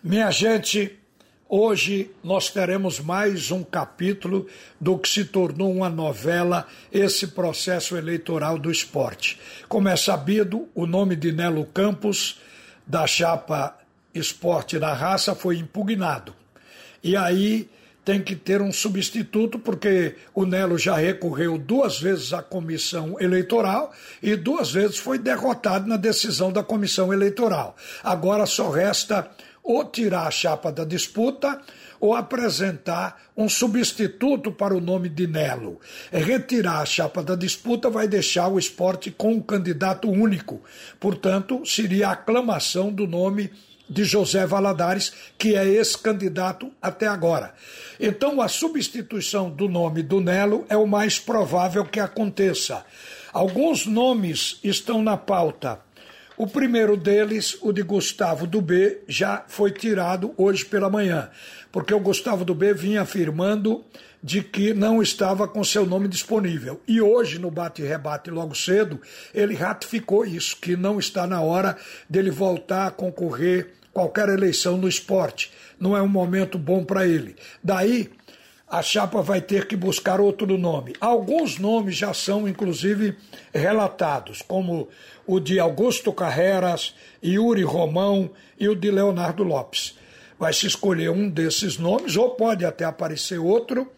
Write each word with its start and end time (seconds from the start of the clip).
Minha 0.00 0.30
gente, 0.30 0.96
hoje 1.48 2.12
nós 2.22 2.50
teremos 2.50 3.00
mais 3.00 3.50
um 3.50 3.64
capítulo 3.64 4.46
do 4.80 4.96
que 4.96 5.08
se 5.08 5.24
tornou 5.24 5.74
uma 5.74 5.90
novela, 5.90 6.68
esse 6.92 7.26
processo 7.26 7.96
eleitoral 7.96 8.60
do 8.60 8.70
esporte. 8.70 9.40
Como 9.68 9.88
é 9.88 9.96
sabido, 9.96 10.68
o 10.72 10.86
nome 10.86 11.16
de 11.16 11.32
Nelo 11.32 11.64
Campos, 11.66 12.40
da 12.86 13.08
chapa 13.08 13.76
Esporte 14.14 14.78
da 14.78 14.94
Raça, 14.94 15.34
foi 15.34 15.58
impugnado. 15.58 16.32
E 17.02 17.16
aí 17.16 17.68
tem 18.04 18.22
que 18.22 18.36
ter 18.36 18.62
um 18.62 18.72
substituto, 18.72 19.58
porque 19.58 20.14
o 20.32 20.46
Nelo 20.46 20.78
já 20.78 20.96
recorreu 20.96 21.58
duas 21.58 22.00
vezes 22.00 22.32
à 22.32 22.40
comissão 22.40 23.16
eleitoral 23.18 23.92
e 24.22 24.36
duas 24.36 24.70
vezes 24.70 24.96
foi 24.96 25.18
derrotado 25.18 25.88
na 25.88 25.96
decisão 25.96 26.52
da 26.52 26.62
comissão 26.62 27.12
eleitoral. 27.12 27.76
Agora 28.02 28.46
só 28.46 28.70
resta 28.70 29.28
ou 29.68 29.84
tirar 29.84 30.26
a 30.26 30.30
chapa 30.30 30.72
da 30.72 30.82
disputa 30.82 31.60
ou 32.00 32.14
apresentar 32.14 33.20
um 33.36 33.50
substituto 33.50 34.50
para 34.50 34.74
o 34.74 34.80
nome 34.80 35.10
de 35.10 35.26
Nelo. 35.26 35.78
Retirar 36.10 36.80
a 36.80 36.86
chapa 36.86 37.22
da 37.22 37.36
disputa 37.36 37.90
vai 37.90 38.08
deixar 38.08 38.48
o 38.48 38.58
esporte 38.58 39.10
com 39.10 39.34
um 39.34 39.42
candidato 39.42 40.10
único. 40.10 40.62
Portanto, 40.98 41.66
seria 41.66 42.08
a 42.08 42.12
aclamação 42.12 42.90
do 42.90 43.06
nome 43.06 43.50
de 43.90 44.04
José 44.04 44.46
Valadares, 44.46 45.12
que 45.36 45.54
é 45.54 45.66
esse 45.68 45.98
candidato 45.98 46.72
até 46.80 47.06
agora. 47.06 47.52
Então, 48.00 48.40
a 48.40 48.48
substituição 48.48 49.50
do 49.50 49.68
nome 49.68 50.02
do 50.02 50.18
Nelo 50.18 50.64
é 50.70 50.78
o 50.78 50.86
mais 50.86 51.18
provável 51.18 51.84
que 51.84 52.00
aconteça. 52.00 52.86
Alguns 53.34 53.84
nomes 53.84 54.58
estão 54.64 55.02
na 55.02 55.16
pauta. 55.18 55.78
O 56.38 56.46
primeiro 56.46 56.96
deles, 56.96 57.58
o 57.62 57.72
de 57.72 57.82
Gustavo 57.82 58.46
do 58.46 58.62
B, 58.62 59.00
já 59.08 59.44
foi 59.48 59.72
tirado 59.72 60.32
hoje 60.36 60.64
pela 60.64 60.88
manhã, 60.88 61.28
porque 61.72 61.92
o 61.92 61.98
Gustavo 61.98 62.44
do 62.44 62.54
B 62.54 62.72
vinha 62.72 63.02
afirmando 63.02 63.84
de 64.22 64.40
que 64.40 64.72
não 64.72 65.02
estava 65.02 65.48
com 65.48 65.64
seu 65.64 65.84
nome 65.84 66.06
disponível. 66.06 66.80
E 66.86 67.00
hoje, 67.00 67.40
no 67.40 67.50
bate-rebate 67.50 68.30
logo 68.30 68.54
cedo, 68.54 69.02
ele 69.34 69.52
ratificou 69.52 70.24
isso, 70.24 70.56
que 70.60 70.76
não 70.76 71.00
está 71.00 71.26
na 71.26 71.40
hora 71.40 71.76
dele 72.08 72.30
voltar 72.30 72.86
a 72.86 72.92
concorrer 72.92 73.72
qualquer 73.92 74.28
eleição 74.28 74.76
no 74.76 74.88
esporte. 74.88 75.50
Não 75.80 75.96
é 75.96 76.00
um 76.00 76.06
momento 76.06 76.56
bom 76.56 76.84
para 76.84 77.04
ele. 77.04 77.34
Daí, 77.64 78.12
a 78.70 78.82
chapa 78.82 79.22
vai 79.22 79.40
ter 79.40 79.66
que 79.66 79.76
buscar 79.76 80.20
outro 80.20 80.58
nome. 80.58 80.94
Alguns 81.00 81.58
nomes 81.58 81.96
já 81.96 82.12
são, 82.12 82.46
inclusive, 82.46 83.16
relatados, 83.52 84.42
como 84.42 84.88
o 85.26 85.40
de 85.40 85.58
Augusto 85.58 86.12
Carreras, 86.12 86.94
Yuri 87.24 87.62
Romão 87.62 88.30
e 88.58 88.68
o 88.68 88.74
de 88.74 88.90
Leonardo 88.90 89.42
Lopes. 89.42 89.96
Vai 90.38 90.52
se 90.52 90.66
escolher 90.66 91.10
um 91.10 91.28
desses 91.28 91.78
nomes, 91.78 92.16
ou 92.16 92.30
pode 92.30 92.64
até 92.64 92.84
aparecer 92.84 93.38
outro, 93.38 93.90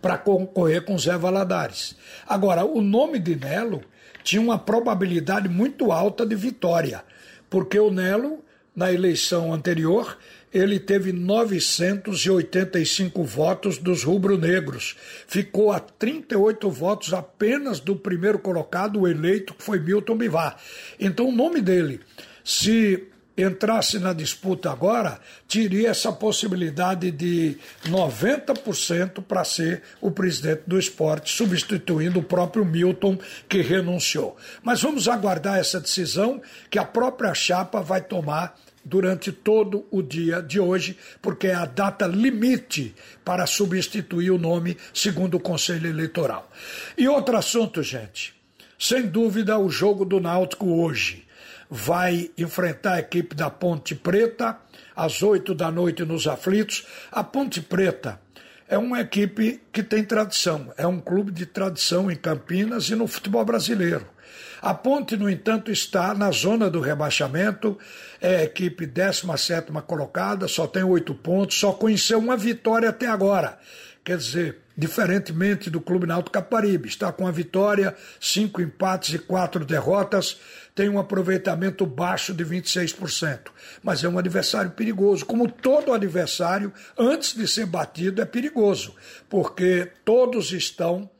para 0.00 0.16
concorrer 0.16 0.84
com 0.84 0.96
Zé 0.96 1.18
Valadares. 1.18 1.96
Agora, 2.26 2.64
o 2.64 2.80
nome 2.80 3.18
de 3.18 3.34
Nelo 3.34 3.82
tinha 4.22 4.40
uma 4.40 4.58
probabilidade 4.58 5.48
muito 5.48 5.90
alta 5.90 6.24
de 6.24 6.36
vitória, 6.36 7.02
porque 7.50 7.78
o 7.78 7.90
Nelo, 7.90 8.44
na 8.74 8.92
eleição 8.92 9.52
anterior, 9.52 10.16
ele 10.52 10.78
teve 10.78 11.12
985 11.12 13.22
votos 13.24 13.78
dos 13.78 14.02
rubro-negros. 14.02 14.96
Ficou 15.26 15.72
a 15.72 15.80
38 15.80 16.70
votos 16.70 17.12
apenas 17.12 17.80
do 17.80 17.96
primeiro 17.96 18.38
colocado, 18.38 19.00
o 19.00 19.08
eleito, 19.08 19.54
que 19.54 19.62
foi 19.62 19.78
Milton 19.78 20.16
Bivar. 20.16 20.56
Então, 20.98 21.28
o 21.28 21.32
nome 21.32 21.60
dele, 21.60 22.00
se 22.44 23.08
entrasse 23.38 24.00
na 24.00 24.12
disputa 24.12 24.70
agora, 24.70 25.20
teria 25.46 25.90
essa 25.90 26.10
possibilidade 26.10 27.10
de 27.12 27.56
90% 27.84 29.22
para 29.22 29.44
ser 29.44 29.82
o 30.00 30.10
presidente 30.10 30.62
do 30.66 30.78
esporte, 30.78 31.32
substituindo 31.32 32.18
o 32.18 32.22
próprio 32.22 32.64
Milton, 32.64 33.16
que 33.48 33.60
renunciou. 33.60 34.36
Mas 34.62 34.82
vamos 34.82 35.06
aguardar 35.06 35.58
essa 35.58 35.80
decisão 35.80 36.42
que 36.68 36.78
a 36.78 36.84
própria 36.84 37.32
chapa 37.32 37.80
vai 37.80 38.00
tomar 38.00 38.58
durante 38.88 39.30
todo 39.30 39.86
o 39.90 40.02
dia 40.02 40.40
de 40.40 40.58
hoje, 40.58 40.96
porque 41.20 41.48
é 41.48 41.54
a 41.54 41.66
data 41.66 42.06
limite 42.06 42.94
para 43.24 43.46
substituir 43.46 44.30
o 44.30 44.38
nome, 44.38 44.76
segundo 44.94 45.36
o 45.36 45.40
Conselho 45.40 45.88
Eleitoral. 45.88 46.50
E 46.96 47.06
outro 47.06 47.36
assunto, 47.36 47.82
gente. 47.82 48.34
Sem 48.78 49.06
dúvida, 49.06 49.58
o 49.58 49.68
jogo 49.68 50.04
do 50.04 50.20
Náutico 50.20 50.66
hoje 50.66 51.26
vai 51.68 52.30
enfrentar 52.38 52.94
a 52.94 53.00
equipe 53.00 53.34
da 53.34 53.50
Ponte 53.50 53.94
Preta 53.94 54.56
às 54.96 55.22
oito 55.22 55.54
da 55.54 55.70
noite 55.70 56.04
nos 56.04 56.26
Aflitos. 56.26 56.86
A 57.12 57.22
Ponte 57.22 57.60
Preta 57.60 58.18
é 58.66 58.78
uma 58.78 59.00
equipe 59.00 59.60
que 59.72 59.82
tem 59.82 60.02
tradição, 60.04 60.72
é 60.76 60.86
um 60.86 61.00
clube 61.00 61.30
de 61.32 61.44
tradição 61.44 62.10
em 62.10 62.16
Campinas 62.16 62.88
e 62.88 62.94
no 62.94 63.06
futebol 63.06 63.44
brasileiro. 63.44 64.06
A 64.60 64.74
Ponte, 64.74 65.16
no 65.16 65.30
entanto, 65.30 65.70
está 65.70 66.14
na 66.14 66.30
zona 66.30 66.68
do 66.68 66.80
rebaixamento, 66.80 67.78
é 68.20 68.36
a 68.36 68.44
equipe 68.44 68.86
17 68.86 69.70
colocada, 69.86 70.48
só 70.48 70.66
tem 70.66 70.82
oito 70.82 71.14
pontos, 71.14 71.58
só 71.58 71.72
conheceu 71.72 72.18
uma 72.18 72.36
vitória 72.36 72.88
até 72.88 73.06
agora. 73.06 73.58
Quer 74.04 74.16
dizer, 74.16 74.58
diferentemente 74.76 75.68
do 75.68 75.80
Clube 75.80 76.06
Náutico 76.06 76.32
Caparibe, 76.32 76.88
está 76.88 77.12
com 77.12 77.26
a 77.26 77.30
vitória, 77.30 77.94
cinco 78.20 78.62
empates 78.62 79.14
e 79.14 79.18
quatro 79.18 79.64
derrotas, 79.64 80.40
tem 80.74 80.88
um 80.88 80.98
aproveitamento 80.98 81.84
baixo 81.84 82.32
de 82.32 82.44
26%. 82.44 83.50
Mas 83.82 84.02
é 84.02 84.08
um 84.08 84.18
adversário 84.18 84.70
perigoso, 84.70 85.26
como 85.26 85.50
todo 85.50 85.92
adversário, 85.92 86.72
antes 86.96 87.34
de 87.34 87.46
ser 87.46 87.66
batido, 87.66 88.22
é 88.22 88.24
perigoso, 88.24 88.94
porque 89.28 89.90
todos 90.04 90.52
estão 90.52 91.10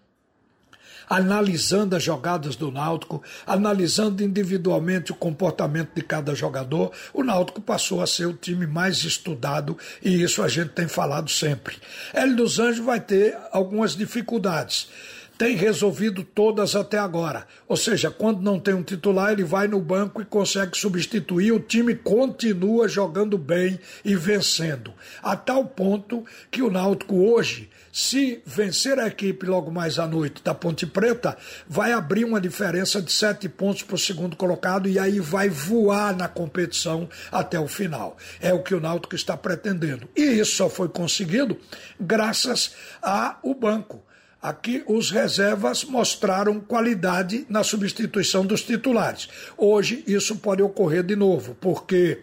analisando 1.08 1.96
as 1.96 2.02
jogadas 2.02 2.56
do 2.56 2.70
Náutico, 2.70 3.22
analisando 3.46 4.22
individualmente 4.22 5.12
o 5.12 5.14
comportamento 5.14 5.90
de 5.94 6.02
cada 6.02 6.34
jogador, 6.34 6.92
o 7.12 7.22
Náutico 7.22 7.60
passou 7.60 8.02
a 8.02 8.06
ser 8.06 8.26
o 8.26 8.34
time 8.34 8.66
mais 8.66 8.98
estudado 9.04 9.76
e 10.02 10.22
isso 10.22 10.42
a 10.42 10.48
gente 10.48 10.70
tem 10.70 10.88
falado 10.88 11.30
sempre. 11.30 11.76
Hélio 12.12 12.36
dos 12.36 12.58
Anjos 12.58 12.84
vai 12.84 13.00
ter 13.00 13.36
algumas 13.52 13.96
dificuldades 13.96 14.88
tem 15.38 15.54
resolvido 15.54 16.24
todas 16.24 16.74
até 16.74 16.98
agora. 16.98 17.46
Ou 17.68 17.76
seja, 17.76 18.10
quando 18.10 18.42
não 18.42 18.58
tem 18.58 18.74
um 18.74 18.82
titular, 18.82 19.30
ele 19.30 19.44
vai 19.44 19.68
no 19.68 19.80
banco 19.80 20.20
e 20.20 20.24
consegue 20.24 20.76
substituir. 20.76 21.52
O 21.52 21.60
time 21.60 21.94
continua 21.94 22.88
jogando 22.88 23.38
bem 23.38 23.78
e 24.04 24.16
vencendo. 24.16 24.92
A 25.22 25.36
tal 25.36 25.64
ponto 25.64 26.24
que 26.50 26.60
o 26.60 26.70
Náutico 26.70 27.14
hoje, 27.14 27.70
se 27.92 28.42
vencer 28.44 28.98
a 28.98 29.06
equipe 29.06 29.46
logo 29.46 29.70
mais 29.70 30.00
à 30.00 30.08
noite 30.08 30.42
da 30.42 30.52
Ponte 30.52 30.84
Preta, 30.84 31.38
vai 31.68 31.92
abrir 31.92 32.24
uma 32.24 32.40
diferença 32.40 33.00
de 33.00 33.12
sete 33.12 33.48
pontos 33.48 33.84
para 33.84 33.94
o 33.94 33.98
segundo 33.98 34.36
colocado 34.36 34.88
e 34.88 34.98
aí 34.98 35.20
vai 35.20 35.48
voar 35.48 36.16
na 36.16 36.26
competição 36.26 37.08
até 37.30 37.60
o 37.60 37.68
final. 37.68 38.16
É 38.40 38.52
o 38.52 38.62
que 38.62 38.74
o 38.74 38.80
Náutico 38.80 39.14
está 39.14 39.36
pretendendo. 39.36 40.08
E 40.16 40.22
isso 40.22 40.56
só 40.56 40.68
foi 40.68 40.88
conseguido 40.88 41.56
graças 42.00 42.74
ao 43.00 43.54
banco. 43.54 44.07
Aqui 44.40 44.84
os 44.86 45.10
reservas 45.10 45.82
mostraram 45.82 46.60
qualidade 46.60 47.44
na 47.48 47.64
substituição 47.64 48.46
dos 48.46 48.62
titulares. 48.62 49.28
Hoje 49.56 50.04
isso 50.06 50.36
pode 50.36 50.62
ocorrer 50.62 51.02
de 51.02 51.16
novo, 51.16 51.56
porque 51.60 52.20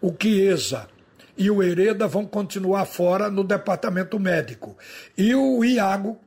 o 0.00 0.12
Chiesa 0.20 0.88
e 1.38 1.50
o 1.50 1.62
Hereda 1.62 2.08
vão 2.08 2.26
continuar 2.26 2.84
fora 2.84 3.30
no 3.30 3.44
departamento 3.44 4.18
médico. 4.18 4.76
E 5.16 5.34
o 5.34 5.64
Iago, 5.64 6.18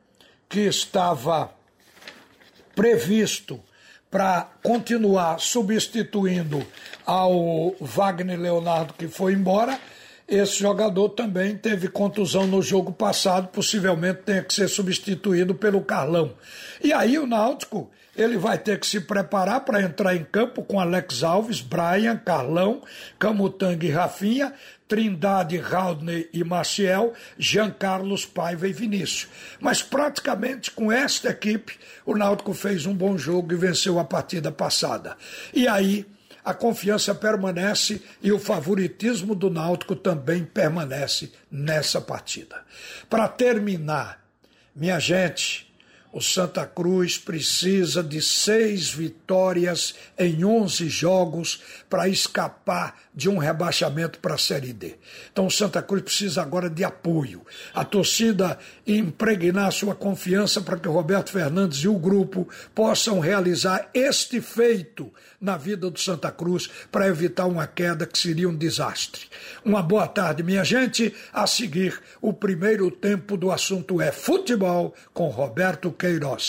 que 0.48 0.60
estava 0.60 1.50
previsto 2.74 3.60
para 4.10 4.48
continuar 4.62 5.38
substituindo 5.38 6.66
ao 7.04 7.74
Wagner 7.80 8.40
Leonardo 8.40 8.94
que 8.94 9.08
foi 9.08 9.34
embora, 9.34 9.78
esse 10.28 10.58
jogador 10.58 11.10
também 11.10 11.56
teve 11.56 11.86
contusão 11.88 12.46
no 12.48 12.60
jogo 12.60 12.92
passado, 12.92 13.48
possivelmente 13.48 14.22
tenha 14.22 14.42
que 14.42 14.52
ser 14.52 14.68
substituído 14.68 15.54
pelo 15.54 15.80
Carlão. 15.80 16.34
E 16.82 16.92
aí 16.92 17.16
o 17.16 17.26
Náutico, 17.26 17.88
ele 18.16 18.36
vai 18.36 18.58
ter 18.58 18.80
que 18.80 18.86
se 18.86 19.00
preparar 19.00 19.60
para 19.60 19.82
entrar 19.82 20.16
em 20.16 20.24
campo 20.24 20.64
com 20.64 20.80
Alex 20.80 21.22
Alves, 21.22 21.60
Brian, 21.60 22.16
Carlão, 22.16 22.82
Camutanga 23.18 23.86
e 23.86 23.90
Rafinha, 23.90 24.52
Trindade, 24.88 25.58
Raudney 25.58 26.28
e 26.32 26.42
Maciel, 26.42 27.12
Jean 27.38 27.70
Carlos 27.70 28.24
Paiva 28.24 28.66
e 28.66 28.72
Vinícius. 28.72 29.28
Mas 29.60 29.80
praticamente 29.80 30.72
com 30.72 30.90
esta 30.90 31.30
equipe, 31.30 31.78
o 32.04 32.16
Náutico 32.16 32.52
fez 32.52 32.84
um 32.84 32.94
bom 32.94 33.16
jogo 33.16 33.52
e 33.52 33.56
venceu 33.56 33.98
a 34.00 34.04
partida 34.04 34.50
passada. 34.50 35.16
E 35.54 35.68
aí 35.68 36.04
a 36.46 36.54
confiança 36.54 37.12
permanece 37.12 38.00
e 38.22 38.30
o 38.30 38.38
favoritismo 38.38 39.34
do 39.34 39.50
Náutico 39.50 39.96
também 39.96 40.44
permanece 40.44 41.32
nessa 41.50 42.00
partida. 42.00 42.62
Para 43.10 43.26
terminar, 43.26 44.24
minha 44.72 45.00
gente, 45.00 45.74
O 46.16 46.22
Santa 46.22 46.64
Cruz 46.64 47.18
precisa 47.18 48.02
de 48.02 48.22
seis 48.22 48.88
vitórias 48.88 49.94
em 50.18 50.46
11 50.46 50.88
jogos 50.88 51.60
para 51.90 52.08
escapar 52.08 52.98
de 53.14 53.28
um 53.28 53.36
rebaixamento 53.36 54.18
para 54.18 54.34
a 54.34 54.38
Série 54.38 54.72
D. 54.72 54.94
Então 55.30 55.44
o 55.44 55.50
Santa 55.50 55.82
Cruz 55.82 56.02
precisa 56.02 56.40
agora 56.40 56.70
de 56.70 56.82
apoio. 56.82 57.44
A 57.74 57.84
torcida 57.84 58.58
impregnar 58.86 59.70
sua 59.72 59.94
confiança 59.94 60.62
para 60.62 60.78
que 60.78 60.88
o 60.88 60.92
Roberto 60.92 61.32
Fernandes 61.32 61.80
e 61.80 61.88
o 61.88 61.98
grupo 61.98 62.48
possam 62.74 63.20
realizar 63.20 63.90
este 63.92 64.40
feito 64.40 65.12
na 65.38 65.58
vida 65.58 65.90
do 65.90 65.98
Santa 65.98 66.30
Cruz 66.30 66.70
para 66.90 67.08
evitar 67.08 67.44
uma 67.44 67.66
queda 67.66 68.06
que 68.06 68.18
seria 68.18 68.48
um 68.48 68.56
desastre. 68.56 69.26
Uma 69.62 69.82
boa 69.82 70.08
tarde, 70.08 70.42
minha 70.42 70.64
gente. 70.64 71.14
A 71.30 71.46
seguir, 71.46 72.00
o 72.22 72.32
primeiro 72.32 72.90
tempo 72.90 73.36
do 73.36 73.50
assunto 73.50 74.00
é 74.00 74.10
futebol 74.10 74.94
com 75.12 75.28
Roberto 75.28 75.92
Queiroz. 75.92 76.05
kairos 76.06 76.46